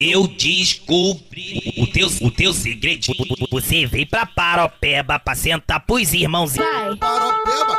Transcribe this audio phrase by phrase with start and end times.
[0.00, 3.16] Eu descobri o teu, o teu segredinho.
[3.52, 6.66] Você veio pra Paropeba pra sentar pros irmãozinhos.
[6.68, 7.78] Vai, Paropeba,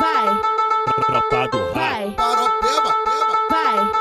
[0.00, 0.40] vai,
[1.06, 1.74] Tropa do rato.
[1.74, 2.94] vai, paropeba,
[3.50, 3.92] vai.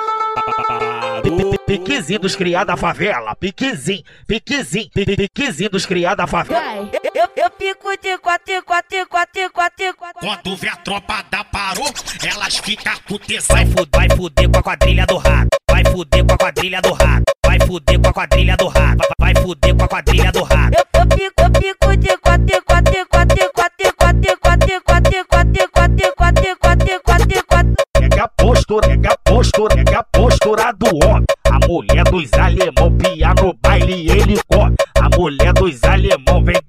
[1.67, 3.35] Piquezinho dos criados da favela.
[3.35, 6.61] Piquezinho, piquezinho, pi- pi- piquezinho dos criados da favela.
[6.61, 10.19] Vai, eu, eu pico de quatro, quatro, quatro, quatro, quatro.
[10.21, 11.91] Quando vê a tropa da parou,
[12.25, 13.55] elas ficam com tesão.
[13.55, 15.49] Vai, fu vai fuder com a quadrilha do rato.
[15.69, 17.23] Vai fuder com a quadrilha do rato.
[17.45, 19.07] Vai fuder com a quadrilha do rato.
[19.19, 20.77] Vai vai fuder com a quadrilha do rato.
[20.77, 26.15] Eu, eu pico, eu pico de quatro, quatro, quatro, quatro, quatro, quatro, quatro, quatro, quatro,
[26.17, 27.73] quatro, quatro, quatro, quatro.
[27.99, 31.25] Pega a postura, pega a postura, pega a postura do homem.
[31.51, 34.75] A mulher dos alemão pia no baile e ele come.
[34.99, 36.59] A mulher dos alemão vem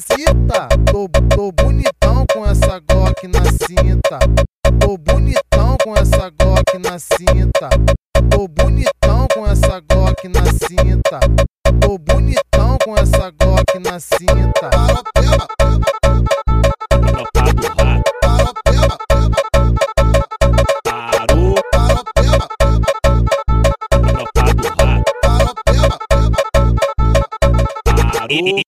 [0.00, 0.68] cita.
[0.90, 4.18] Tô, tô bonitão com essa Glock na cinta.
[4.80, 7.68] Tô bonitão com essa Glock na cinta.
[8.30, 11.20] Tô bonitão com essa Glock na cinta.
[11.80, 14.70] Tô bonitão com essa Glock na cinta.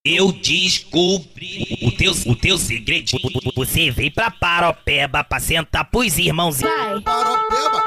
[0.05, 3.23] Eu descobri o teu, o teu segredinho.
[3.57, 6.73] Você veio pra Paropeba pra sentar pros irmãozinhos.
[6.75, 7.83] Vai, Paropeba,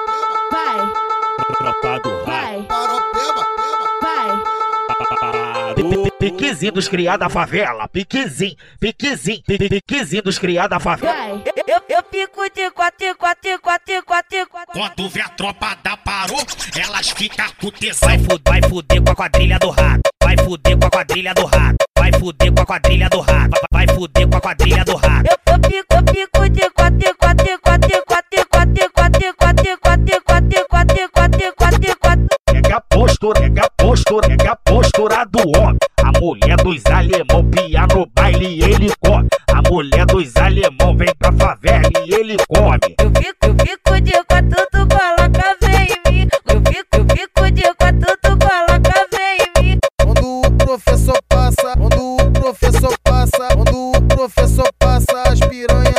[0.52, 0.94] vai,
[1.58, 2.26] Tropa do rato.
[2.26, 3.48] vai, paropeba,
[4.02, 4.28] vai.
[6.20, 7.88] Piquezinho dos criados da favela.
[7.88, 11.14] Piquezinho, piquezinho, pi- pi- piquezinho dos criados da favela.
[11.14, 14.74] Vai, eu, eu pico de quatro, quatro, quatro, quatro, quatro.
[14.74, 16.40] Quando vê a tropa da parou,
[16.76, 18.10] elas ficam com tesão.
[18.10, 20.02] Vai, fu vai fuder com a quadrilha do rato.
[20.48, 21.76] Vai fuder com a quadrilha do rato.
[22.00, 23.62] Vai fuder com a quadrilha do rato.
[23.70, 25.30] Vai vai fuder com a quadrilha do rato.
[25.30, 30.66] Eu, eu pico, eu pico de quatro, quatro, quatro, quatro, quatro, quatro, quatro, quatro, quatro,
[30.70, 32.28] quatro, quatro, quatro, quatro.
[32.50, 35.78] Pega a postura, pega a postura, pega a postura do homem.
[36.02, 39.28] A mulher dos alemão pia no baile e ele come.
[39.52, 42.96] A mulher dos alemão vem pra favela e ele come.
[43.02, 44.47] Eu fico, eu fico de quatro,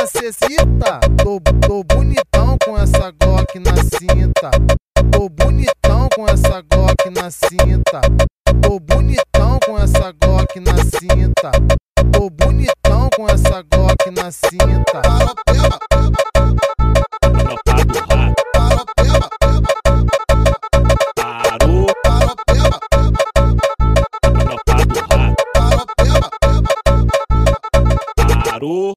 [0.09, 0.99] cita.
[1.23, 4.51] Tô, tô bonitão com essa Glock na cinta.
[5.11, 8.01] Tô bonitão com essa Glock na cinta.
[8.61, 11.51] Tô bonitão com essa Glock na cinta.
[12.11, 15.01] Tô bonitão com essa Glock na cinta.